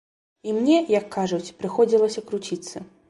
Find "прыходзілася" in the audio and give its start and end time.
1.59-2.25